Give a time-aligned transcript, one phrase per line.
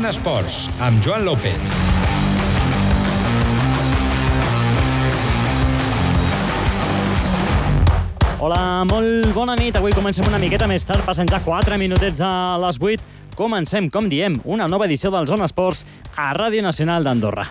[0.00, 1.56] Zona Esports, amb Joan López.
[8.40, 9.76] Hola, molt bona nit.
[9.76, 12.32] Avui comencem una miqueta més tard, passen ja 4 minutets de
[12.64, 13.04] les 8.
[13.36, 15.84] Comencem, com diem, una nova edició del Zona Esports
[16.16, 17.50] a Ràdio Nacional d'Andorra.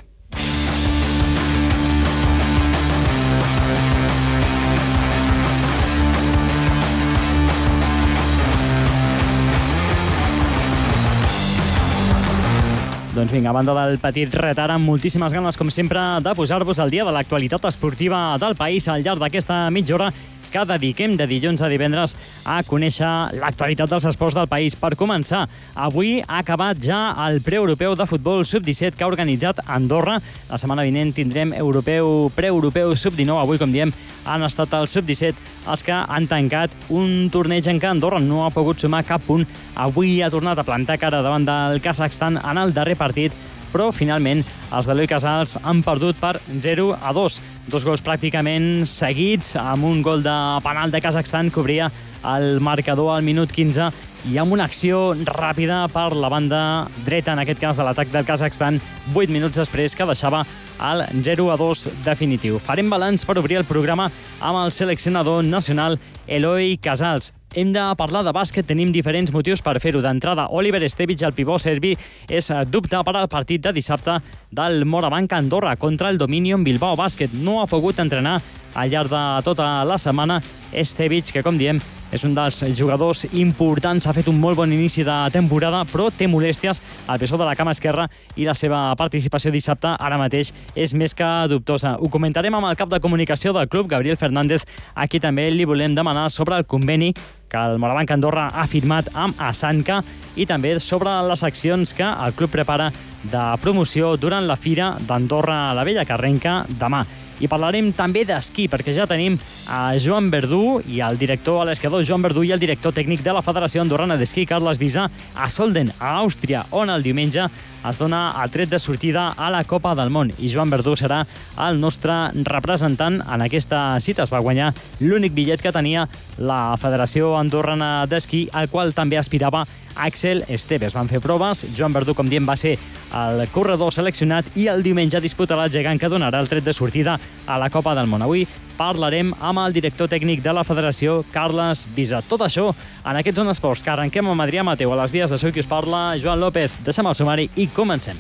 [13.20, 16.88] Doncs vinga, a banda del petit retard, amb moltíssimes ganes, com sempre, de posar-vos al
[16.94, 20.08] dia de l'actualitat esportiva del país al llarg d'aquesta mitja hora
[20.52, 23.10] que dediquem de dilluns a divendres a conèixer
[23.40, 24.76] l'actualitat dels esports del país.
[24.80, 25.46] Per començar,
[25.76, 30.20] avui ha acabat ja el preeuropeu de futbol sub-17 que ha organitzat Andorra.
[30.50, 33.38] La setmana vinent tindrem europeu preeuropeu sub-19.
[33.40, 33.94] Avui, com diem,
[34.26, 38.54] han estat els sub-17 els que han tancat un torneig en què Andorra no ha
[38.54, 39.48] pogut sumar cap punt.
[39.76, 43.36] Avui ha tornat a plantar cara davant del Kazakhstan en el darrer partit
[43.74, 47.40] però finalment els d'Eloi Casals han perdut per 0 a 2.
[47.70, 50.34] Dos gols pràcticament seguits, amb un gol de
[50.66, 51.92] penal de Kazakhstan que obria
[52.26, 53.92] el marcador al minut 15
[54.32, 56.62] i amb una acció ràpida per la banda
[57.06, 58.82] dreta, en aquest cas de l'atac del Kazakhstan,
[59.14, 60.42] 8 minuts després que deixava
[60.90, 62.58] el 0 a 2 definitiu.
[62.58, 64.10] Farem balanç per obrir el programa
[64.42, 67.36] amb el seleccionador nacional Eloi Casals.
[67.56, 70.04] Hem de parlar de bàsquet, tenim diferents motius per fer-ho.
[70.06, 71.96] D'entrada, Oliver Estevic, el pivot serbi,
[72.30, 74.20] és dubte per al partit de dissabte
[74.54, 77.34] del Morabanc Andorra contra el Dominion Bilbao Bàsquet.
[77.34, 78.38] No ha pogut entrenar
[78.76, 80.38] al llarg de tota la setmana
[80.72, 81.82] Estevic, que com diem
[82.12, 86.28] és un dels jugadors importants, ha fet un molt bon inici de temporada, però té
[86.28, 90.94] molèsties al peso de la cama esquerra i la seva participació dissabte ara mateix és
[90.98, 91.98] més que dubtosa.
[92.00, 95.68] Ho comentarem amb el cap de comunicació del club, Gabriel Fernández, a qui també li
[95.70, 97.14] volem demanar sobre el conveni
[97.50, 100.04] que el Morabanc Andorra ha firmat amb Asanca
[100.38, 102.92] i també sobre les accions que el club prepara
[103.24, 107.04] de promoció durant la Fira d'Andorra a la Vella Carrenca demà.
[107.40, 109.38] I parlarem també d'esquí, perquè ja tenim
[109.72, 113.34] a Joan Verdú i el director a l'esquiador Joan Verdú i el director tècnic de
[113.36, 117.48] la Federació Andorrana d'Esquí, Carles Visa, a Solden, a Àustria, on el diumenge
[117.88, 120.34] es dona el tret de sortida a la Copa del Món.
[120.36, 121.22] I Joan Verdú serà
[121.64, 124.26] el nostre representant en aquesta cita.
[124.26, 126.08] Es va guanyar l'únic bitllet que tenia
[126.38, 129.64] la Federació Andorrana d'Esquí, al qual també aspirava
[129.96, 130.94] Axel Esteves.
[130.94, 132.78] Van fer proves, Joan Verdú, com diem, va ser
[133.16, 137.20] el corredor seleccionat i el diumenge disputarà el gegant que donarà el tret de sortida
[137.48, 138.22] a la Copa del Món.
[138.26, 138.46] Avui
[138.80, 142.22] parlarem amb el director tècnic de la federació, Carles Visa.
[142.24, 145.40] Tot això en aquests Zona Esports, que arrenquem amb Adrià Mateu a les vies de
[145.42, 146.80] Soy qui us parla, Joan López.
[146.86, 148.20] Deixem el sumari i comencem.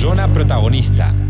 [0.00, 1.29] Zona protagonista.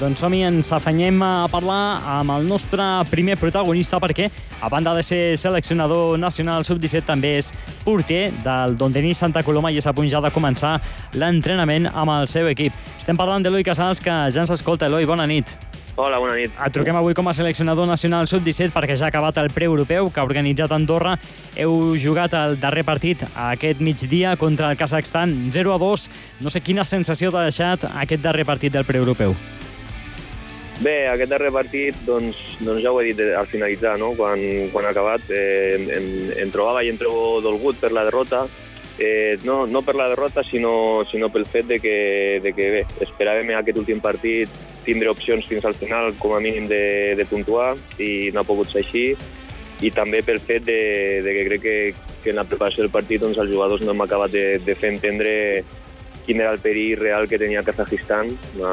[0.00, 2.80] Doncs som-hi, ens afanyem a parlar amb el nostre
[3.10, 4.30] primer protagonista perquè,
[4.64, 7.50] a banda de ser seleccionador nacional sub-17, també és
[7.84, 10.78] porter del Don Denis Santa Coloma i és a punt ja de començar
[11.20, 12.72] l'entrenament amb el seu equip.
[12.96, 14.88] Estem parlant d'Eloi Casals, que ja ens escolta.
[14.88, 15.52] Eloi, bona nit.
[16.00, 16.56] Hola, bona nit.
[16.56, 20.24] Et truquem avui com a seleccionador nacional sub-17 perquè ja ha acabat el pre-europeu que
[20.24, 21.18] ha organitzat Andorra.
[21.60, 26.10] Heu jugat el darrer partit aquest migdia contra el Kazakhstan 0 a 2.
[26.40, 29.36] No sé quina sensació t'ha deixat aquest darrer partit del pre-europeu.
[30.80, 34.14] Bé, aquest darrer partit, doncs, doncs ja ho he dit al finalitzar, no?
[34.16, 34.40] quan,
[34.72, 35.26] quan ha acabat.
[35.28, 36.06] Eh, em,
[36.40, 38.46] em trobava i em trobo dolgut per la derrota,
[38.96, 42.82] eh, no, no per la derrota, sinó, sinó pel fet de que, de que bé,
[43.04, 44.48] esperàvem aquest últim partit
[44.84, 48.72] tindre opcions fins al final, com a mínim, de, de puntuar, i no ha pogut
[48.72, 49.04] ser així.
[49.84, 50.80] I també pel fet de,
[51.24, 51.76] de que crec que,
[52.24, 54.94] que en la preparació del partit doncs, els jugadors no hem acabat de, de fer
[54.94, 55.34] entendre
[56.26, 58.32] quin era el perill real que tenia Kazajistan,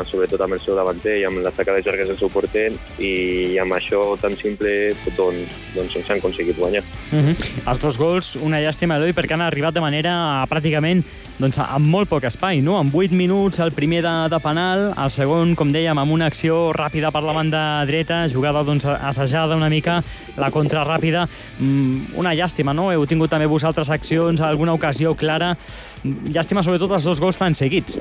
[0.10, 2.70] sobretot amb el seu davanter i amb la saca de llargues del seu porter,
[3.00, 6.84] i amb això tan simple doncs, doncs ens han aconseguit guanyar.
[7.12, 7.36] Uh -huh.
[7.68, 11.04] Els dos gols, una llàstima, Eloi, perquè han arribat de manera pràcticament
[11.38, 12.78] doncs, amb molt poc espai, no?
[12.80, 16.72] Amb 8 minuts, el primer de, de penal, el segon, com dèiem, amb una acció
[16.74, 20.04] ràpida per la banda dreta, jugada doncs, assajada una mica,
[20.38, 21.26] la contra ràpida.
[21.60, 22.92] Mm, una llàstima, no?
[22.94, 25.56] Heu tingut també vosaltres accions, alguna ocasió clara.
[26.04, 27.98] Llàstima, sobretot, els dos gols tan seguits.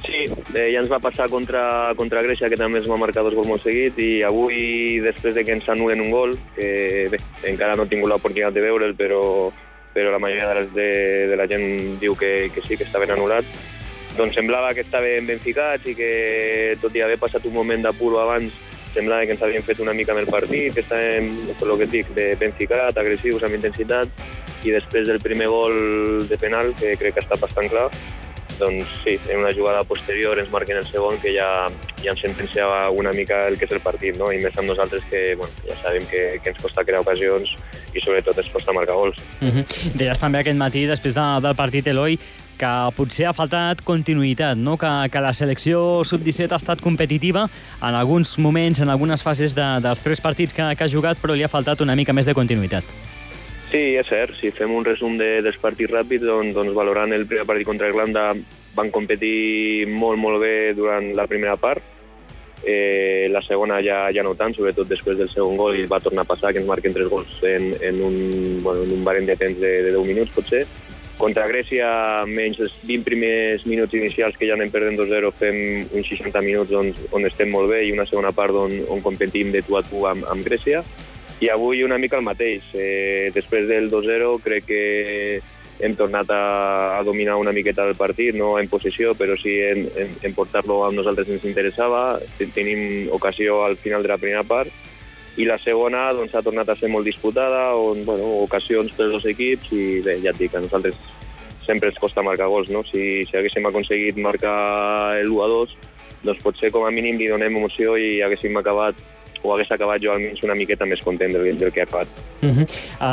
[0.00, 3.36] Sí, eh, ja ens va passar contra, contra Grècia, que també ens va marcar dos
[3.36, 7.20] gols molt seguits, i avui, després de que ens anulen un gol, que bé,
[7.50, 9.20] encara no he tingut l'oportunitat de veure'l, però
[9.92, 13.48] però la majoria de, de, de la gent diu que, que sí, que estaven anul·lats,
[14.16, 16.10] doncs semblava que estaven ben ficats i que,
[16.82, 18.54] tot i haver passat un moment d'apuro abans,
[18.94, 21.88] semblava que ens havien fet una mica amb el partit, que estàvem, per el que
[21.88, 24.24] et dic, de ben ficat, agressius, amb intensitat,
[24.64, 27.88] i després del primer gol de penal, que crec que està bastant clar,
[28.60, 31.48] doncs sí, en una jugada posterior ens marquen el segon que ja,
[32.04, 34.28] ja ens sentenciava una mica el que és el partit, no?
[34.30, 37.50] i més amb nosaltres que bueno, ja sabem que, que ens costa crear ocasions
[37.96, 39.16] i sobretot ens costa marcar gols.
[39.40, 39.64] Uh -huh.
[39.96, 42.18] Deies també aquest matí, després de, del partit Eloi,
[42.60, 44.76] que potser ha faltat continuïtat, no?
[44.80, 47.46] que, que la selecció sub-17 ha estat competitiva
[47.80, 51.36] en alguns moments, en algunes fases de, dels tres partits que, que ha jugat, però
[51.36, 52.84] li ha faltat una mica més de continuïtat.
[53.70, 54.34] Sí, és cert.
[54.34, 57.88] Si fem un resum de, dels partits ràpids, doncs, doncs valorant el primer partit contra
[57.92, 58.32] Irlanda,
[58.74, 61.84] van competir molt, molt bé durant la primera part.
[62.66, 66.26] Eh, la segona ja, ja no tant, sobretot després del segon gol, i va tornar
[66.26, 68.16] a passar que ens marquen tres gols en, en, un,
[68.66, 70.66] bueno, en un barem de temps de, de 10 minuts, potser.
[71.20, 71.86] Contra Grècia,
[72.24, 76.72] menys els 20 primers minuts inicials que ja anem perdent 2-0, fem uns 60 minuts
[76.72, 79.84] on, on estem molt bé i una segona part on, on competim de tu a
[79.84, 80.80] tu amb, amb Grècia.
[81.44, 82.72] I avui una mica el mateix.
[82.72, 84.82] Eh, després del 2-0 crec que
[85.84, 86.42] hem tornat a,
[86.96, 90.86] a dominar una miqueta el partit, no en possessió, però sí en, en, en portar-lo
[90.86, 92.16] a nosaltres ens interessava.
[92.56, 94.72] Tenim ocasió al final de la primera part
[95.40, 99.28] i la segona doncs, ha tornat a ser molt disputada, on, bueno, ocasions pels dos
[99.30, 100.98] equips i bé, ja et dic, a nosaltres
[101.66, 102.82] sempre ens costa marcar gols, no?
[102.86, 105.76] Si, si haguéssim aconseguit marcar el 1-2,
[106.26, 108.98] doncs potser com a mínim li donem emoció i haguéssim acabat
[109.42, 112.08] o hagués acabat jo almenys una miqueta més content del, del que ha acabat.
[112.42, 112.66] Uh -huh.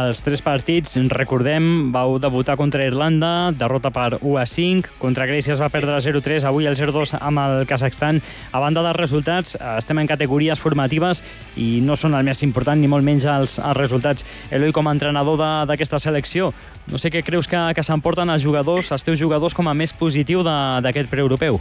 [0.07, 5.53] Els tres partits, recordem, vau debutar contra Irlanda, derrota per 1 a 5, contra Grècia
[5.53, 8.21] es va perdre 0-3, avui el 0-2 amb el Kazakhstan.
[8.51, 11.23] A banda dels resultats, estem en categories formatives
[11.55, 14.25] i no són el més important, ni molt menys els, els resultats.
[14.51, 15.37] Eloi, com a entrenador
[15.67, 16.53] d'aquesta selecció,
[16.91, 19.93] no sé què creus que, que s'emporten els jugadors, els teus jugadors, com a més
[19.93, 21.59] positiu d'aquest preeuropeu?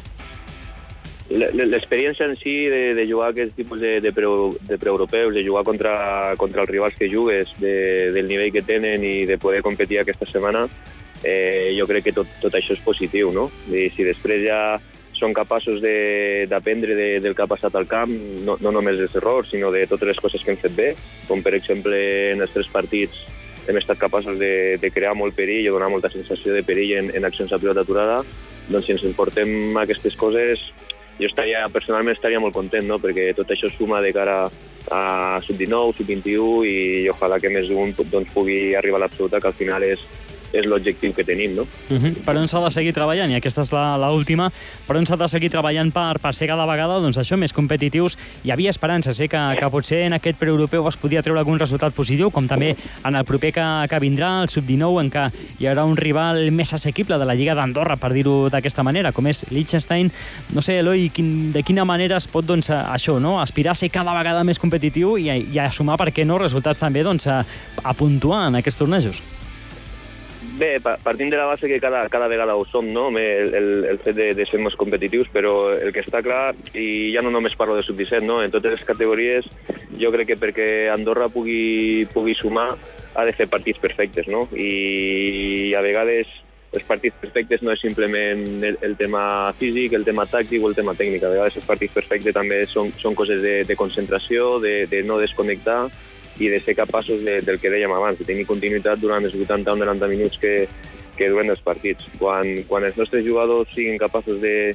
[1.27, 4.29] L'experiència en si de, de jugar aquest tipus de, de, pre,
[4.69, 9.03] de preeuropeus, de jugar contra, contra els rivals que jugues, de, del nivell que tenen
[9.03, 10.69] i de poder competir aquesta setmana,
[11.27, 13.49] eh, jo crec que tot, tot això és positiu, no?
[13.75, 14.61] I si després ja
[15.17, 18.13] són capaços d'aprendre de, de, del que ha passat al camp,
[18.47, 20.91] no, no només dels errors, sinó de totes les coses que hem fet bé,
[21.27, 21.99] com per exemple
[22.35, 23.25] en els tres partits
[23.67, 27.11] hem estat capaços de, de crear molt perill i donar molta sensació de perill en,
[27.19, 28.21] en accions a pilota aturada,
[28.69, 30.69] doncs si ens emportem aquestes coses
[31.19, 32.99] jo estaria, personalment estaria molt content, no?
[33.03, 34.45] perquè tot això suma de cara
[34.93, 35.01] a
[35.43, 36.77] sub-19, sub-21 i
[37.11, 40.05] ojalà que més d'un doncs, pugui arribar a l'absoluta, que al final és,
[40.53, 41.67] és l'objectiu que tenim, no?
[41.91, 42.15] Uh -huh.
[42.25, 43.31] Per on s'ha de seguir treballant?
[43.31, 44.51] I aquesta és l'última.
[44.87, 48.17] Per on s'ha de seguir treballant per, per ser cada vegada doncs això més competitius?
[48.45, 51.93] Hi havia esperança, sé que, que potser en aquest preeuropeu es podia treure algun resultat
[51.95, 55.85] positiu, com també en el proper que, que vindrà, el sub-19, en què hi haurà
[55.85, 60.11] un rival més assequible de la Lliga d'Andorra, per dir-ho d'aquesta manera, com és Liechtenstein.
[60.55, 63.41] No sé, Eloi, quin, de quina manera es pot doncs, això, no?
[63.41, 66.79] aspirar a ser cada vegada més competitiu i, i a sumar, per què no, resultats
[66.83, 67.45] també doncs, a,
[67.83, 69.36] a puntuar en aquests tornejos?
[70.57, 73.11] Bé, partim de la base que cada, cada vegada ho som, no?
[73.19, 77.13] El, el, el fet de, de ser més competitius, però el que està clar, i
[77.13, 78.39] ja no només parlo de sub-17, no?
[78.41, 79.45] en totes les categories,
[80.01, 82.71] jo crec que perquè Andorra pugui, pugui sumar
[83.17, 84.47] ha de fer partits perfectes, no?
[84.57, 86.33] I a vegades
[86.77, 90.77] els partits perfectes no és simplement el, el tema físic, el tema tàctic o el
[90.77, 91.25] tema tècnic.
[91.25, 95.21] A vegades els partits perfectes també són, són coses de, de concentració, de, de no
[95.21, 95.87] desconnectar,
[96.39, 99.73] i de ser capaços de, del que dèiem abans, de tenir continuïtat durant els 80
[99.73, 100.55] o 90 minuts que,
[101.17, 102.11] que duen els partits.
[102.21, 104.75] Quan, quan els nostres jugadors siguin capaços de,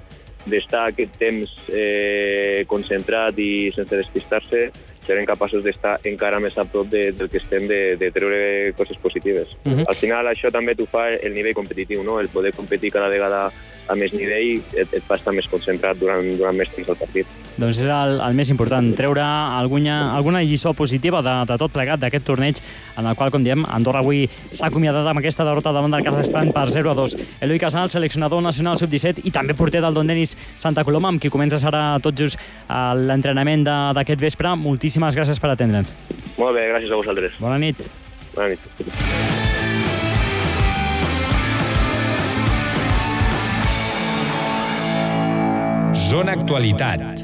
[0.50, 4.70] d'estar aquest temps eh, concentrat i sense despistar-se,
[5.06, 8.98] serem capaços d'estar encara més a prop de, del que estem de, de treure coses
[8.98, 9.56] positives.
[9.66, 9.86] Uh -huh.
[9.88, 12.20] Al final això també t'ho fa el nivell competitiu, no?
[12.20, 13.52] el poder competir cada vegada
[13.88, 17.28] a més nivell et, et fa estar més concentrat durant, durant més temps al partit.
[17.60, 22.00] Doncs és el, el més important, treure alguna, alguna lliçó positiva de, de tot plegat
[22.00, 22.62] d'aquest torneig,
[22.98, 26.54] en el qual, com diem, Andorra avui s'ha acomiadat amb aquesta derrota davant del Kazakhstan
[26.56, 27.18] per 0 a 2.
[27.44, 31.32] Eloi Casal, seleccionador nacional sub-17 i també porter del Don Denis Santa Coloma, amb qui
[31.34, 32.40] comença ara tot just
[32.70, 34.56] l'entrenament d'aquest vespre.
[34.92, 35.92] Moltíssimes gràcies per atendre'ns.
[36.36, 37.38] Molt bé, gràcies a vosaltres.
[37.40, 37.78] Bona nit.
[38.36, 38.60] Bona nit.
[46.10, 47.24] Zona Actualitat.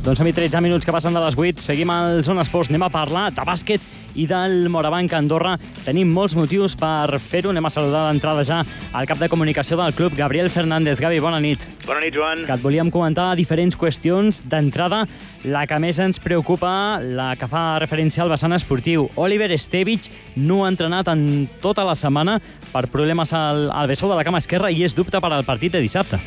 [0.00, 1.60] Doncs som 13 minuts que passen de les 8.
[1.60, 2.72] Seguim al Zona Esports.
[2.72, 3.84] Anem a parlar de bàsquet
[4.14, 5.56] i del Morabanc Andorra.
[5.84, 7.52] Tenim molts motius per fer-ho.
[7.52, 11.00] Anem a saludar d'entrada ja al cap de comunicació del club, Gabriel Fernández.
[11.00, 11.64] Gavi, bona nit.
[11.86, 12.44] Bona nit, Joan.
[12.46, 14.42] Que et volíem comentar diferents qüestions.
[14.48, 15.04] D'entrada,
[15.44, 19.08] la que més ens preocupa, la que fa referència al vessant esportiu.
[19.16, 22.38] Oliver Estevich no ha entrenat en tota la setmana
[22.72, 25.72] per problemes al, al bessó de la cama esquerra i és dubte per al partit
[25.72, 26.20] de dissabte.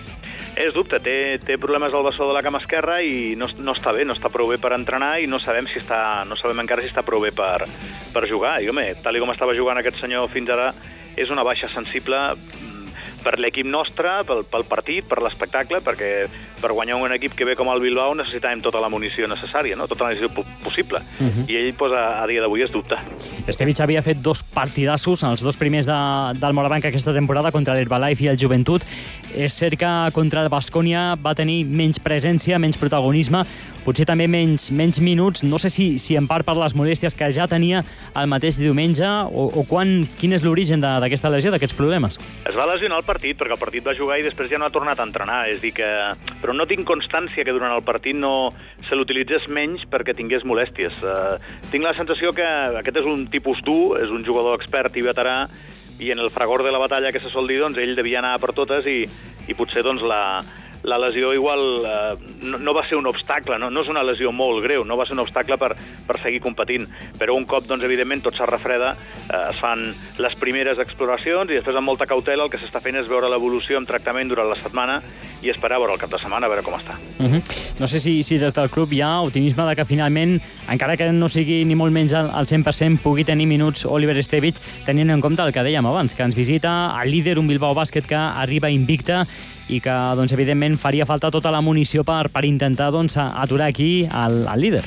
[0.56, 3.92] És dubte, té, té problemes al bessó de la cama esquerra i no, no està
[3.92, 6.84] bé, no està prou bé per entrenar i no sabem si està, no sabem encara
[6.84, 7.68] si està prou bé per,
[8.14, 8.62] per jugar.
[8.64, 10.70] I, home, tal com estava jugant aquest senyor fins ara,
[11.20, 12.22] és una baixa sensible
[13.26, 16.12] per l'equip nostre, pel, pel partit, per l'espectacle, perquè
[16.62, 19.90] per guanyar un equip que ve com el Bilbao necessitàvem tota la munició necessària, no?
[19.90, 21.02] tota la munició possible.
[21.20, 21.46] Uh -huh.
[21.50, 23.02] I ell pues, a, a dia d'avui es dubta.
[23.48, 26.00] Estevich havia fet dos partidassos, els dos primers de,
[26.40, 28.82] del Morabanc aquesta temporada contra l'Herbalife i el Joventut.
[29.36, 33.44] És cert que contra el Bascònia va tenir menys presència, menys protagonisme,
[33.86, 35.44] potser també menys, menys minuts.
[35.46, 37.84] No sé si, si en part per les molèsties que ja tenia
[38.18, 42.20] el mateix diumenge o, o quan, quin és l'origen d'aquesta lesió, d'aquests problemes.
[42.50, 44.74] Es va lesionar el partit, perquè el partit va jugar i després ja no ha
[44.74, 45.44] tornat a entrenar.
[45.54, 45.92] És dir que...
[46.42, 48.52] Però no tinc constància que durant el partit no
[48.90, 51.00] se l'utilitzés menys perquè tingués molèsties.
[51.06, 51.38] Uh,
[51.72, 52.46] tinc la sensació que
[52.82, 55.44] aquest és un tipus dur, és un jugador expert i veterà,
[56.00, 58.36] i en el fragor de la batalla que se sol dir, doncs, ell devia anar
[58.44, 59.06] per totes i,
[59.48, 60.44] i potser doncs, la,
[60.86, 64.32] la lesió igual eh, no, no va ser un obstacle, no, no és una lesió
[64.32, 65.74] molt greu, no va ser un obstacle per,
[66.08, 66.88] per seguir competint,
[67.20, 68.94] però un cop, doncs, evidentment, tot s'ha refreda,
[69.26, 69.88] eh, es fan
[70.22, 73.82] les primeres exploracions i després amb molta cautela el que s'està fent és veure l'evolució
[73.82, 75.02] amb tractament durant la setmana
[75.44, 76.96] i esperar veure el cap de setmana a veure com està.
[77.20, 77.42] Uh -huh.
[77.80, 81.12] No sé si, si des del club hi ha optimisme de que finalment, encara que
[81.12, 85.22] no sigui ni molt menys al, al 100%, pugui tenir minuts Oliver Estevich, tenint en
[85.22, 88.70] compte el que dèiem abans, que ens visita el líder, un Bilbao Bàsquet que arriba
[88.70, 89.26] invicta
[89.70, 94.06] i que, doncs, evidentment, faria falta tota la munició per, per intentar doncs, aturar aquí
[94.06, 94.86] el, el líder.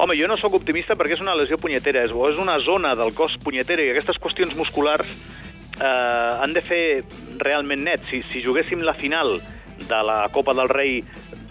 [0.00, 3.12] Home, jo no sóc optimista perquè és una lesió punyetera, és, és una zona del
[3.16, 5.08] cos punyetera i aquestes qüestions musculars
[5.76, 6.84] eh, han de fer
[7.42, 8.06] realment net.
[8.08, 9.36] Si, si juguéssim la final
[9.80, 11.00] de la Copa del Rei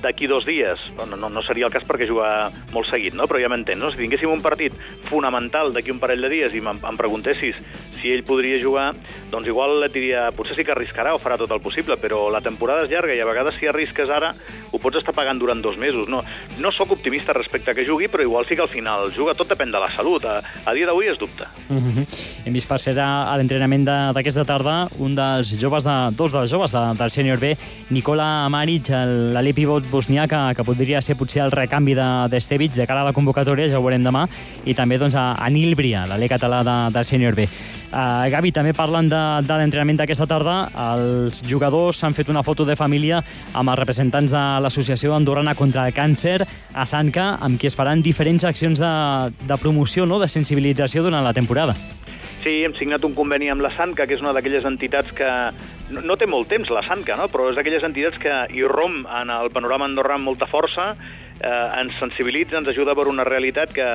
[0.01, 3.27] d'aquí dos dies, no, no, no seria el cas perquè juga molt seguit, no?
[3.27, 3.91] però ja m'entens, no?
[3.91, 4.75] si tinguéssim un partit
[5.09, 7.59] fonamental d'aquí un parell de dies i em, preguntessis
[7.99, 8.93] si ell podria jugar,
[9.31, 12.41] doncs igual et diria, potser sí que arriscarà o farà tot el possible, però la
[12.41, 14.31] temporada és llarga i a vegades si arrisques ara
[14.71, 16.07] ho pots estar pagant durant dos mesos.
[16.09, 16.21] No,
[16.59, 19.49] no sóc optimista respecte a que jugui, però igual sí que al final juga, tot
[19.51, 20.25] depèn de la salut.
[20.25, 21.49] A, a dia d'avui es dubta.
[21.67, 21.89] Uh mhm.
[21.89, 22.05] -huh.
[22.45, 26.71] Hem vist per ser a l'entrenament d'aquesta tarda un dels joves, de, dos dels joves
[26.71, 27.57] de, del sènior B,
[27.89, 33.03] Nicola Maric, l'alè pivot bosnià, que, podria ser potser el recanvi d'Estevich de, de cara
[33.03, 34.27] a la convocatòria, ja ho veurem demà,
[34.65, 37.47] i també doncs, a, a Nil Bria, l'alè català de, del sènior B.
[37.89, 40.57] Uh, Gavi, també parlen de, de l'entrenament d'aquesta tarda.
[40.93, 43.23] Els jugadors s'han fet una foto de família
[43.57, 46.37] amb els representants de l'Associació Andorrana contra el Càncer
[46.73, 48.93] a Sanca, amb qui es faran diferents accions de,
[49.49, 50.21] de promoció, no?
[50.21, 51.77] de sensibilització durant la temporada.
[52.39, 55.27] Sí, hem signat un conveni amb la SANCA, que és una d'aquelles entitats que
[55.91, 57.27] no, no té molt temps, la SANCA, no?
[57.31, 60.93] però és d'aquelles entitats que hi rom en el panorama andorrà amb molta força,
[61.41, 63.89] eh, ens sensibilitza, ens ajuda a veure una realitat que,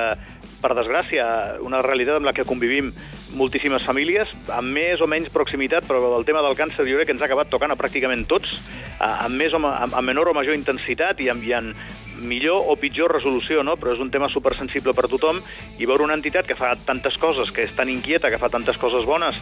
[0.61, 1.25] per desgràcia,
[1.65, 2.93] una realitat amb la que convivim
[3.35, 7.17] moltíssimes famílies, amb més o menys proximitat, però el tema del càncer jo crec que
[7.17, 8.59] ens ha acabat tocant a pràcticament tots,
[8.99, 11.73] amb, més o, amb, amb menor o major intensitat i amb, i amb
[12.21, 13.75] millor o pitjor resolució, no?
[13.79, 15.41] però és un tema supersensible per tothom
[15.79, 18.77] i veure una entitat que fa tantes coses, que és tan inquieta, que fa tantes
[18.81, 19.39] coses bones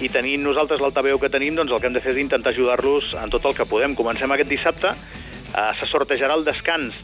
[0.00, 3.14] i tenint nosaltres l'altaveu que tenim, doncs el que hem de fer és intentar ajudar-los
[3.22, 3.94] en tot el que podem.
[3.96, 6.96] Comencem aquest dissabte, eh, se sortejarà el descans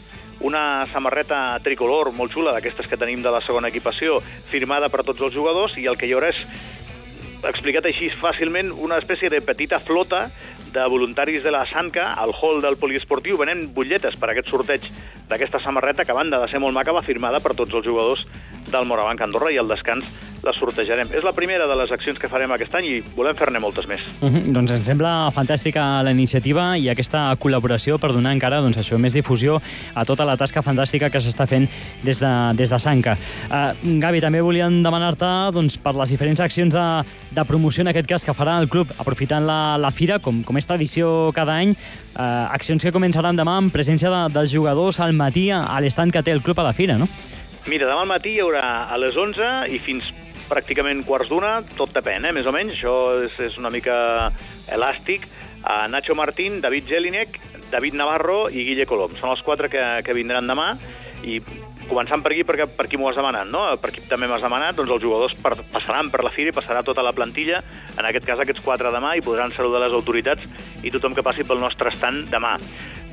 [0.43, 4.19] una samarreta tricolor molt xula, d'aquestes que tenim de la segona equipació,
[4.51, 6.41] firmada per tots els jugadors, i el que hi haurà és
[7.47, 10.27] explicat així fàcilment, una espècie de petita flota
[10.73, 14.87] de voluntaris de la Sanca al hall del poliesportiu venent butlletes per aquest sorteig
[15.29, 18.25] d'aquesta samarreta que, a banda de ser molt maca, va firmada per tots els jugadors
[18.71, 20.09] del Morabanc Andorra i al descans
[20.43, 21.09] la sortejarem.
[21.15, 24.01] És la primera de les accions que farem aquest any i volem fer-ne moltes més.
[24.19, 24.43] Uh -huh.
[24.53, 29.13] Doncs ens sembla fantàstica la iniciativa i aquesta col·laboració per donar encara doncs, això més
[29.13, 29.61] difusió
[29.95, 31.67] a tota la tasca fantàstica que s'està fent
[32.03, 33.17] des de, des de Sanca.
[33.49, 38.07] Uh, Gavi, també volíem demanar-te doncs, per les diferents accions de, de promoció, en aquest
[38.07, 41.71] cas, que farà el club aprofitant la, la fira, com, com és tradició cada any,
[41.71, 46.21] uh, accions que començaran demà amb presència de, dels jugadors al matí a l'estand que
[46.21, 47.07] té el club a la fira, no?
[47.67, 50.11] Mira, demà al matí hi haurà a les 11 i fins
[50.53, 52.95] pràcticament quarts d'una, tot depèn, eh, més o menys, això
[53.25, 53.95] és, és una mica
[54.73, 55.25] elàstic.
[55.63, 57.39] Uh, Nacho Martín, David Jelinek,
[57.71, 59.15] David Navarro i Guille Colom.
[59.15, 60.73] Són els quatre que, que vindran demà
[61.23, 61.37] i
[61.87, 63.63] començant per aquí, perquè per qui m'ho has demanat, no?
[63.81, 66.83] Per qui també m'has demanat, doncs els jugadors per, passaran per la fira i passarà
[66.85, 67.61] tota la plantilla,
[67.95, 71.47] en aquest cas aquests quatre demà, i podran saludar les autoritats i tothom que passi
[71.47, 72.57] pel nostre estant demà.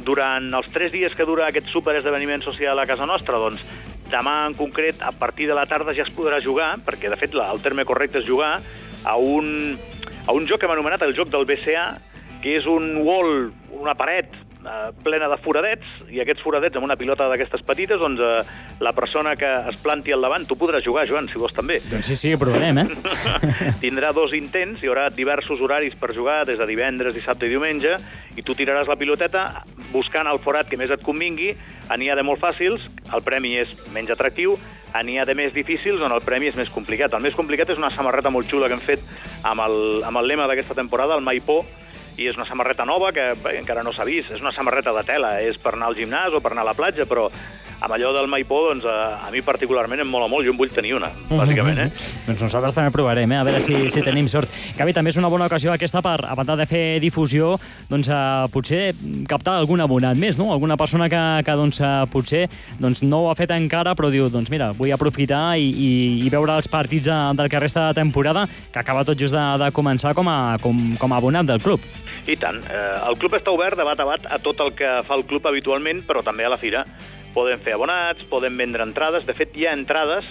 [0.00, 3.66] Durant els tres dies que dura aquest superesdeveniment social a casa nostra, doncs
[4.12, 7.35] demà en concret, a partir de la tarda ja es podrà jugar, perquè de fet
[7.35, 8.59] el terme correcte és jugar,
[9.05, 9.79] a un,
[10.26, 11.87] a un joc que hem anomenat el joc del BCA,
[12.43, 13.50] que és un wall,
[13.81, 14.33] una paret
[14.64, 18.43] eh, plena de foradets, i aquests foradets amb una pilota d'aquestes petites, doncs eh,
[18.85, 21.81] la persona que es planti al davant, tu podràs jugar, Joan, si vols també.
[21.90, 22.87] Doncs sí, sí, provarem, eh?
[23.85, 27.97] Tindrà dos intents, hi haurà diversos horaris per jugar, des de divendres, dissabte i diumenge,
[28.37, 29.47] i tu tiraràs la piloteta
[29.90, 31.55] buscant el forat que més et convingui,
[31.90, 34.55] n'hi ha de molt fàcils, el premi és menys atractiu,
[35.05, 37.14] n'hi ha de més difícils on el premi és més complicat.
[37.14, 39.02] El més complicat és una samarreta molt xula que hem fet
[39.47, 39.76] amb el,
[40.07, 41.64] amb el lema d'aquesta temporada, el Mai Por,
[42.20, 45.04] i és una samarreta nova que bé, encara no s'ha vist, és una samarreta de
[45.08, 47.30] tela, és per anar al gimnàs o per anar a la platja, però
[47.80, 50.72] amb allò del Maipó, doncs, a, a mi particularment em mola molt, jo en vull
[50.72, 51.88] tenir una, bàsicament, eh?
[52.26, 53.40] Doncs nosaltres també provarem, eh?
[53.40, 54.52] a veure si, si tenim sort.
[54.76, 57.54] Gavi, també és una bona ocasió aquesta per, a banda de fer difusió,
[57.90, 58.90] doncs, uh, potser
[59.30, 60.50] captar algun abonat més, no?
[60.52, 62.46] Alguna persona que, que doncs, uh, potser
[62.80, 65.90] doncs, no ho ha fet encara, però diu, doncs mira, vull aprofitar i, i,
[66.26, 69.46] i veure els partits de, del que resta de temporada, que acaba tot just de,
[69.64, 71.80] de començar com a, com, com a abonat del club.
[72.28, 72.60] I tant.
[72.68, 75.25] Eh, el club està obert de bat a bat a tot el que fa el
[75.28, 76.84] club habitualment, però també a la fira.
[77.34, 79.26] Podem fer abonats, podem vendre entrades.
[79.28, 80.28] De fet, hi ha entrades...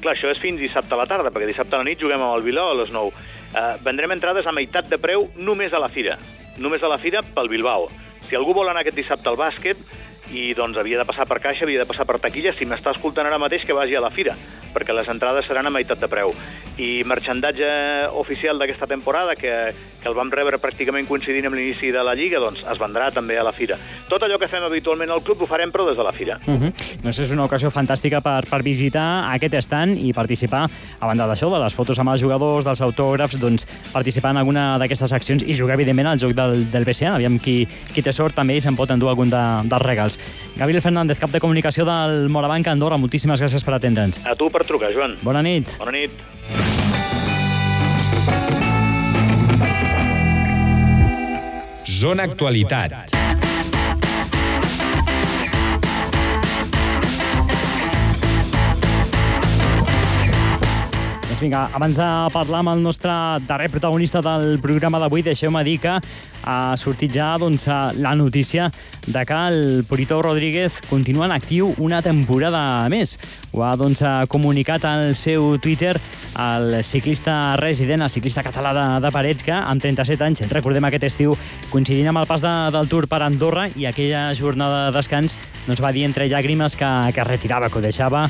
[0.00, 2.38] Clar, això és fins dissabte a la tarda, perquè dissabte a la nit juguem amb
[2.38, 3.10] el Bilbao a les 9.
[3.50, 6.14] Eh, vendrem entrades a meitat de preu només a la fira.
[6.56, 7.90] Només a la fira pel Bilbao.
[8.24, 9.76] Si algú vol anar aquest dissabte al bàsquet,
[10.32, 13.26] i doncs havia de passar per caixa, havia de passar per taquilla, si m'està escoltant
[13.26, 14.36] ara mateix que vagi a la fira,
[14.74, 16.32] perquè les entrades seran a meitat de preu.
[16.80, 17.66] I merchandatge
[18.16, 19.52] oficial d'aquesta temporada, que,
[20.00, 23.36] que el vam rebre pràcticament coincidint amb l'inici de la Lliga, doncs es vendrà també
[23.38, 23.76] a la fira.
[24.08, 26.38] Tot allò que fem habitualment al club ho farem, però des de la fira.
[26.46, 26.72] Uh -huh.
[27.02, 30.70] Doncs és una ocasió fantàstica per, per visitar aquest estant i participar,
[31.00, 34.78] a banda d'això, de les fotos amb els jugadors, dels autògrafs, doncs participar en alguna
[34.78, 37.14] d'aquestes accions i jugar, evidentment, al joc del, del BCA.
[37.14, 40.19] Aviam qui, qui té sort també i se'n pot endur algun de, dels regals.
[40.56, 44.20] Gabriel Fernández, cap de comunicació del Morabanc Andorra, moltíssimes gràcies per atendre'ns.
[44.26, 45.16] A tu per trucar, Joan.
[45.22, 45.72] Bona nit.
[45.80, 46.10] Bona nit.
[51.86, 53.19] Zona Actualitat.
[61.50, 63.10] Vinga, abans de parlar amb el nostre
[63.48, 65.96] darrer protagonista del programa d'avui, deixeu-me dir que
[66.46, 67.66] ha sortit ja doncs,
[67.98, 68.70] la notícia
[69.06, 73.18] de que el Purito Rodríguez continua en actiu una temporada més.
[73.52, 75.96] Ho ha doncs, comunicat al seu Twitter
[76.38, 81.10] el ciclista resident, el ciclista català de, de Parets, que amb 37 anys, recordem aquest
[81.10, 81.34] estiu,
[81.72, 85.36] coincidint amb el pas de, del Tour per Andorra i aquella jornada de descans
[85.66, 88.28] doncs, va dir entre llàgrimes que, que retirava, que ho deixava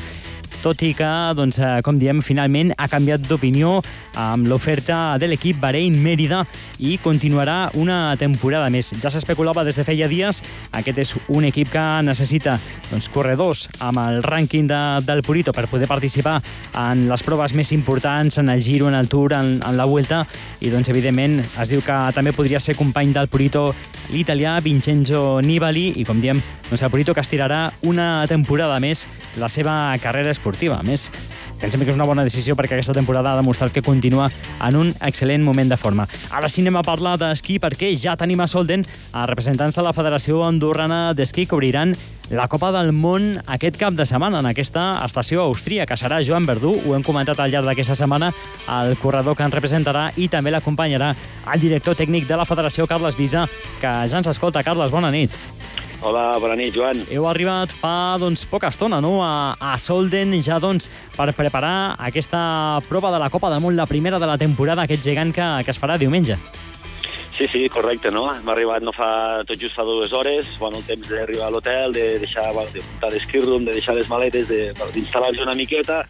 [0.61, 3.79] tot i que, doncs, eh, com diem, finalment ha canviat d'opinió
[4.19, 6.43] amb l'oferta de l'equip Bahrein-Mérida
[6.85, 8.91] i continuarà una temporada més.
[9.01, 10.41] Ja s'especulava des de feia dies,
[10.77, 12.57] aquest és un equip que necessita
[12.91, 16.37] doncs, corredors amb el rànquing de, del Purito per poder participar
[16.77, 20.23] en les proves més importants, en el Giro, en el Tour, en, en la Vuelta,
[20.61, 23.71] i doncs, evidentment, es diu que també podria ser company del Purito
[24.11, 29.03] l'italià Vincenzo Nibali, i com diem, doncs el Purito que estirarà una temporada més
[29.35, 30.77] la seva carrera esportiva.
[30.79, 31.09] A més,
[31.59, 34.29] pensem que és una bona decisió perquè aquesta temporada ha demostrat que continua
[34.63, 36.07] en un excel·lent moment de forma.
[36.31, 39.91] Ara sí anem a parlar d'esquí perquè ja tenim a Solden a representants de la
[39.91, 41.91] Federació Andorrana d'Esquí que obriran
[42.31, 46.47] la Copa del Món aquest cap de setmana en aquesta estació austria que serà Joan
[46.47, 46.77] Verdú.
[46.87, 48.31] Ho hem comentat al llarg d'aquesta setmana
[48.79, 51.11] el corredor que ens representarà i també l'acompanyarà
[51.51, 53.43] el director tècnic de la Federació, Carles Visa,
[53.83, 54.63] que ja ens escolta.
[54.63, 55.35] Carles, bona nit.
[56.01, 57.03] Hola, bona nit, Joan.
[57.13, 59.19] Heu arribat fa doncs, poca estona no?
[59.21, 63.85] a, a Solden ja doncs, per preparar aquesta prova de la Copa del Món, la
[63.85, 66.39] primera de la temporada, aquest gegant que, que es farà diumenge.
[67.37, 68.25] Sí, sí, correcte, no?
[68.35, 71.93] Hem arribat no fa, tot just fa dues hores, bueno, el temps d'arribar a l'hotel,
[71.95, 76.03] de deixar, bueno, de muntar l'esquirrum, de deixar les maletes, d'instal·lar-nos una miqueta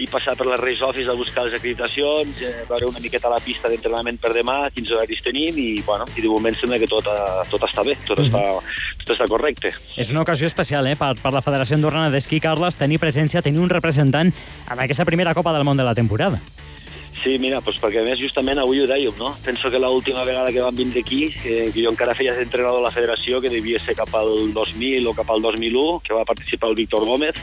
[0.00, 3.38] i passar per la Race Office a buscar les acreditacions, eh, veure una miqueta la
[3.44, 7.06] pista d'entrenament per demà, quins horaris tenim i, bueno, i de moment sembla que tot,
[7.06, 8.32] uh, tot està bé, tot, mm -hmm.
[8.32, 9.70] està, tot està correcte.
[9.96, 13.60] És una ocasió especial eh, per, per la Federació Andorrana d'Esquí, Carles, tenir presència, tenir
[13.60, 14.32] un representant
[14.70, 16.40] en aquesta primera Copa del Món de la temporada.
[17.22, 19.30] Sí, mira, doncs perquè a més justament avui ho dèiem, no?
[19.44, 22.86] Penso que l'última vegada que vam vindre aquí, eh, que jo encara feia d'entrenador a
[22.88, 26.72] la federació, que devia ser cap al 2000 o cap al 2001, que va participar
[26.72, 27.38] el Víctor Gómez,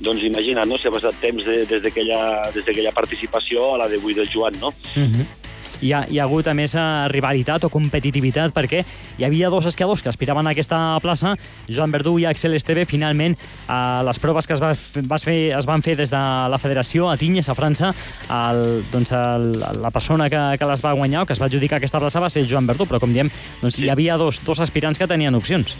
[0.00, 4.28] doncs imagina't, no?, si ha passat temps de, des d'aquella participació a la d'avui del
[4.28, 4.74] Joan, no?
[4.96, 5.41] Mm -hmm
[5.82, 6.74] hi ha, hi ha hagut a més
[7.12, 8.82] rivalitat o competitivitat perquè
[9.18, 11.34] hi havia dos esquiadors que aspiraven a aquesta plaça,
[11.68, 13.36] Joan Verdú i Axel Esteve, finalment
[13.68, 14.72] a les proves que es, va,
[15.10, 17.92] vas fer, es van fer des de la federació a Tinyes, a França,
[18.30, 19.48] el, doncs el,
[19.82, 22.30] la persona que, que les va guanyar o que es va adjudicar aquesta plaça va
[22.32, 25.76] ser Joan Verdú, però com diem, doncs hi havia dos, dos aspirants que tenien opcions.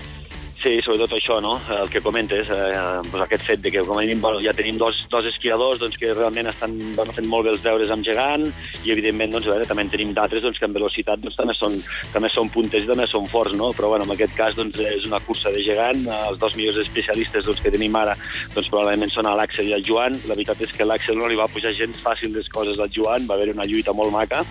[0.62, 1.56] Sí, sobretot això, no?
[1.74, 2.74] El que comentes, eh,
[3.08, 5.96] doncs aquest fet de que com a mínim bueno, ja tenim dos, dos esquiadors doncs,
[5.98, 8.44] que realment estan bueno, fent molt bé els deures amb gegant
[8.84, 11.74] i evidentment doncs, veure, també en tenim d'altres doncs, que en velocitat doncs, també, són,
[12.12, 13.72] també són punters i també són forts, no?
[13.74, 17.48] però bueno, en aquest cas doncs, és una cursa de gegant, els dos millors especialistes
[17.48, 18.14] doncs, que tenim ara
[18.54, 21.50] doncs, probablement són l'Àxel i el Joan, la veritat és que l'Àxel no li va
[21.50, 24.44] pujar gens fàcil les coses al Joan, va haver una lluita molt maca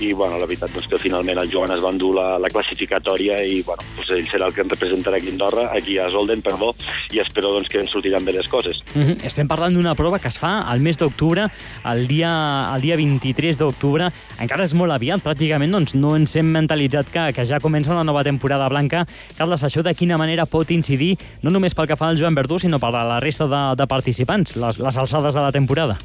[0.00, 3.40] i bueno, la veritat doncs, que finalment el Joan es va endur la, la classificatòria
[3.42, 6.42] i bueno, doncs ell serà el que em representarà aquí a Andorra, aquí a Zolden,
[6.42, 6.74] perdó,
[7.10, 8.82] i espero doncs, que ens sortiran bé les coses.
[8.94, 9.24] Mm -hmm.
[9.24, 11.48] Estem parlant d'una prova que es fa al mes d'octubre,
[11.84, 14.10] el dia, el dia 23 d'octubre.
[14.38, 18.04] Encara és molt aviat, pràcticament doncs, no ens hem mentalitzat que, que ja comença una
[18.04, 19.06] nova temporada blanca.
[19.36, 22.58] Carles, això de quina manera pot incidir, no només pel que fa al Joan Verdú,
[22.58, 25.96] sinó per la resta de, de participants, les, les alçades de la temporada?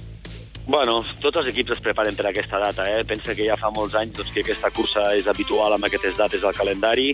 [0.65, 2.85] Bueno, tots els equips es preparen per aquesta data.
[2.87, 3.01] Eh?
[3.03, 6.43] Pensa que ja fa molts anys doncs, que aquesta cursa és habitual amb aquestes dates
[6.47, 7.09] al calendari.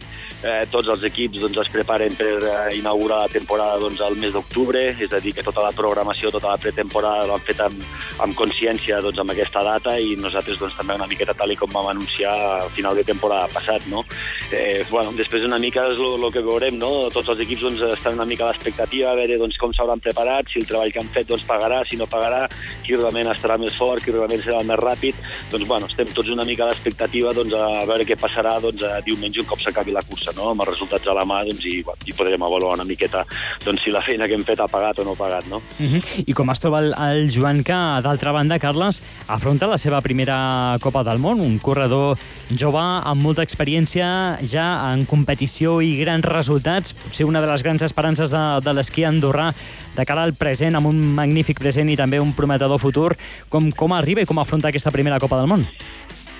[0.45, 4.35] Eh, tots els equips doncs, es preparen per eh, inaugurar la temporada doncs, al mes
[4.35, 7.81] d'octubre, és a dir, que tota la programació, tota la pretemporada l'han fet amb,
[8.21, 11.89] amb consciència doncs, amb aquesta data i nosaltres doncs, també una miqueta tal com vam
[11.95, 13.89] anunciar al final de temporada passat.
[13.89, 14.05] No?
[14.53, 17.09] Eh, bueno, després una mica és el que veurem, no?
[17.09, 20.53] tots els equips doncs, estan una mica a l'expectativa, a veure doncs, com s'hauran preparat,
[20.53, 22.45] si el treball que han fet doncs, pagarà, si no pagarà,
[22.85, 25.17] qui realment estarà més fort, qui realment serà més ràpid,
[25.51, 28.99] doncs bueno, estem tots una mica a l'expectativa doncs, a veure què passarà doncs, a
[29.05, 30.51] diumenge un cop s'acabi la cursa, no?
[30.51, 33.23] amb els resultats a la mà doncs, i, bueno, i podrem avaluar una miqueta
[33.63, 35.47] doncs, si la feina que hem fet ha pagat o no ha pagat.
[35.49, 35.61] No?
[35.79, 36.23] Uh -huh.
[36.27, 40.77] I com es troba el, el Joan que, d'altra banda, Carles, afronta la seva primera
[40.81, 42.17] Copa del Món, un corredor
[42.57, 47.81] jove amb molta experiència ja en competició i grans resultats, potser una de les grans
[47.81, 49.53] esperances de, de l'esquí andorrà
[49.99, 53.11] de cara al present, amb un magnífic present i també un prometedor futur.
[53.51, 55.67] Com, com arriba i com afronta aquesta primera Copa del Món?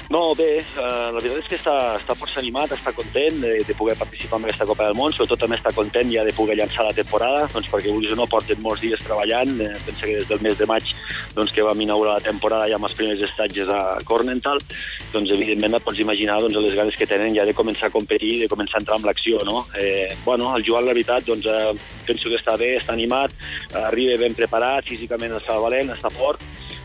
[0.10, 3.74] No, bé, eh, la veritat és que està, està força animat, està content de, de
[3.78, 6.88] poder participar en aquesta Copa del Món, sobretot també està content ja de poder llançar
[6.88, 10.26] la temporada, doncs perquè vulguis o no porten molts dies treballant, eh, pensa que des
[10.32, 10.90] del mes de maig
[11.38, 14.58] doncs, que vam inaugurar la temporada ja amb els primers estatges a Cornental,
[15.14, 18.40] doncs evidentment et pots imaginar doncs, les ganes que tenen ja de començar a competir,
[18.42, 19.68] de començar a entrar en l'acció, no?
[19.78, 23.38] Eh, bueno, el Joan, la veritat, doncs, eh, penso que està bé, està animat,
[23.86, 26.42] arriba ben preparat, físicament està valent, està fort,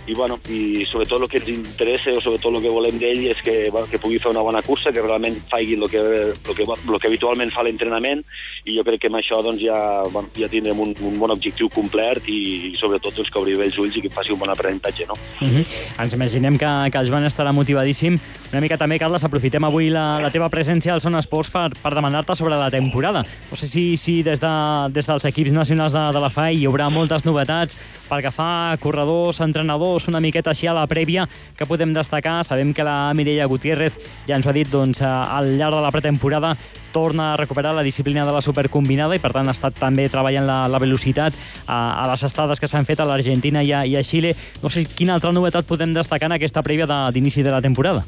[0.06, 3.40] i, bueno, i sobretot el que ens interessa o sobretot el que volem d'ell és
[3.44, 6.02] que, bueno, que pugui fer una bona cursa, que realment faci el que,
[6.34, 8.24] el que, el que habitualment fa l'entrenament
[8.64, 9.76] i jo crec que amb això doncs, ja,
[10.12, 12.40] bueno, ja tindrem un, un bon objectiu complet i,
[12.70, 15.06] i sobretot doncs, que obri bé els ulls i que faci un bon aprenentatge.
[15.08, 15.16] No?
[15.40, 15.60] Uh mhm.
[15.60, 16.02] -huh.
[16.02, 18.18] Ens imaginem que, que el Joan estarà motivadíssim.
[18.52, 21.94] Una mica també, Carles, aprofitem avui la, la teva presència al Son Esports per, per
[21.94, 23.24] demanar-te sobre la temporada.
[23.50, 24.54] No sé si, si des, de,
[24.90, 28.72] des dels equips nacionals de, de la FAI hi haurà moltes novetats pel que fa
[28.72, 32.42] a corredors, entrenadors, dos, una miqueta així a la prèvia que podem destacar.
[32.44, 35.94] Sabem que la Mireia Gutiérrez ja ens ho ha dit doncs, al llarg de la
[35.94, 36.54] pretemporada
[36.94, 40.46] torna a recuperar la disciplina de la supercombinada i per tant ha estat també treballant
[40.46, 41.34] la, la velocitat
[41.66, 44.34] a, a les estades que s'han fet a l'Argentina i, a, i a Xile.
[44.62, 48.06] No sé quina altra novetat podem destacar en aquesta prèvia d'inici de, de la temporada.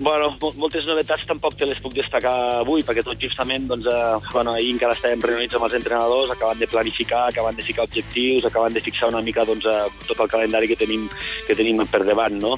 [0.00, 2.32] Bueno, moltes novetats tampoc te les puc destacar
[2.62, 6.62] avui, perquè tot justament, doncs, eh, bueno, ahir encara estàvem reunits amb els entrenadors, acaben
[6.62, 10.32] de planificar, acaben de ficar objectius, acaben de fixar una mica doncs, eh, tot el
[10.32, 11.04] calendari que tenim,
[11.46, 12.56] que tenim per davant, no?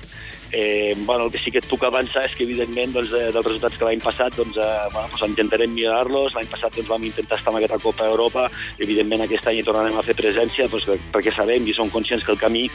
[0.55, 3.47] Eh, bueno, el que sí que et puc avançar és que, evidentment, doncs, eh, dels
[3.47, 6.35] resultats que l'any passat doncs, eh, bueno, doncs intentarem millorar-los.
[6.37, 8.51] L'any passat doncs, vam intentar estar en aquesta Copa d'Europa.
[8.79, 12.37] Evidentment, aquest any hi tornarem a fer presència doncs, perquè sabem i som conscients que
[12.37, 12.67] el camí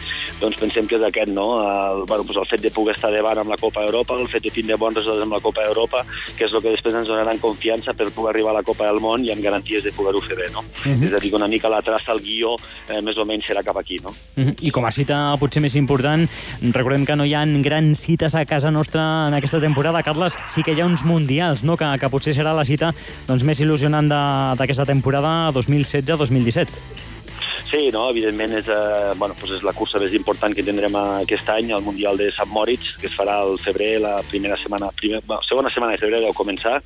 [0.41, 1.47] doncs, pensem que és aquest, no?
[1.63, 4.45] El, bueno, doncs, el fet de poder estar davant amb la Copa d'Europa, el fet
[4.45, 6.03] de tindre bons resultats amb la Copa d'Europa,
[6.37, 9.01] que és el que després ens donarà confiança per poder arribar a la Copa del
[9.03, 10.49] Món i amb garanties de poder-ho fer bé.
[10.53, 10.61] No?
[10.61, 11.01] Uh mhm.
[11.01, 11.05] -huh.
[11.05, 12.55] És a dir, que una mica la traça, el guió,
[12.89, 13.97] eh, més o menys serà cap aquí.
[14.03, 14.09] No?
[14.09, 14.49] Uh mhm.
[14.49, 14.55] -huh.
[14.61, 16.29] I com a cita potser més important,
[16.61, 20.03] recordem que no hi ha grans cites a casa nostra en aquesta temporada.
[20.03, 21.77] Carles, sí que hi ha uns mundials, no?
[21.77, 22.93] que, que potser serà la cita
[23.27, 24.07] doncs, més il·lusionant
[24.57, 27.06] d'aquesta temporada 2016-2017.
[27.67, 31.49] Sí, no, evidentment és, eh, bueno, doncs és la cursa més important que tindrem aquest
[31.51, 35.19] any, el Mundial de Sant Moritz, que es farà al febrer, la primera setmana, primer,
[35.27, 36.77] bueno, segona setmana de febrer deu començar.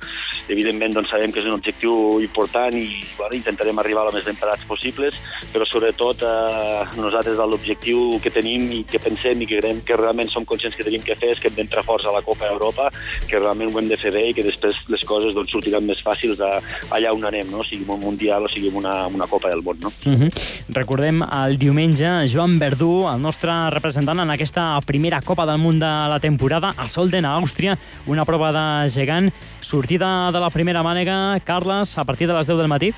[0.48, 4.40] Evidentment doncs, sabem que és un objectiu important i bueno, intentarem arribar el més ben
[4.40, 5.14] parats possibles,
[5.52, 10.34] però sobretot eh, nosaltres l'objectiu que tenim i que pensem i que creiem que realment
[10.34, 12.90] som conscients que tenim que fer és que hem d'entrar forts a la Copa d'Europa,
[13.30, 16.02] que realment ho hem de fer bé i que després les coses doncs, sortiran més
[16.02, 16.56] fàcils a,
[16.90, 17.62] allà on anem, no?
[17.70, 19.78] sigui un Mundial o sigui una, una Copa del Món.
[19.78, 19.92] No?
[20.10, 20.30] Uh -huh.
[20.72, 25.90] Recordem el diumenge Joan Verdú, el nostre representant en aquesta primera Copa del Món de
[26.08, 29.28] la temporada a Solden, a Àustria, una prova de gegant.
[29.60, 32.92] Sortida de la primera mànega, Carles, a partir de les 10 del matí?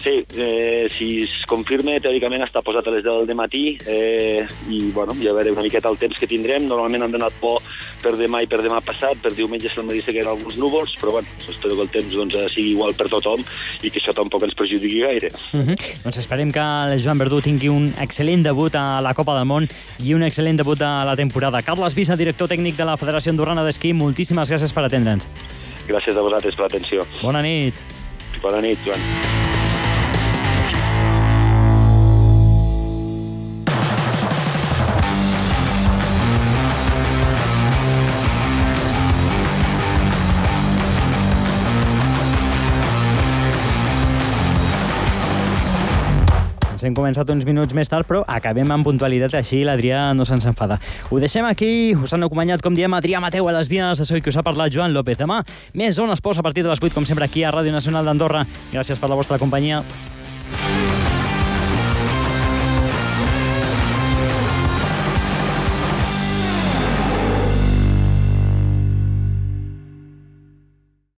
[0.00, 4.78] Sí, eh, si es confirma, teòricament està posat a les 10 del matí eh, i
[4.96, 6.64] bueno, ja veurem una miqueta el temps que tindrem.
[6.70, 7.60] Normalment han donat por
[8.00, 11.18] per demà i per demà passat, per diumenge se'l matí que eren alguns núvols, però
[11.18, 13.44] bueno, espero que el temps doncs, sigui igual per tothom
[13.82, 15.28] i que això tampoc ens perjudiqui gaire.
[15.52, 15.76] Uh -huh.
[16.04, 19.68] Doncs esperem que el Joan Verdú tingui un excel·lent debut a la Copa del Món
[19.98, 21.60] i un excel·lent debut a la temporada.
[21.62, 25.26] Carles Visa, director tècnic de la Federació Andorrana d'Esquí, moltíssimes gràcies per atendre'ns.
[25.86, 27.06] Gràcies a vosaltres per l'atenció.
[27.22, 27.74] Bona nit.
[28.40, 29.39] Bona nit, Joan.
[46.80, 50.46] Ens hem començat uns minuts més tard, però acabem amb puntualitat, així l'Adrià no se'ns
[50.48, 50.78] enfada.
[51.12, 54.32] Ho deixem aquí, us han acompanyat, com diem, Adrià Mateu a les vies, això que
[54.32, 55.18] us ha parlat Joan López.
[55.20, 55.42] Demà,
[55.76, 58.46] més zones posa a partir de les 8, com sempre, aquí a Ràdio Nacional d'Andorra.
[58.72, 59.84] Gràcies per la vostra companyia.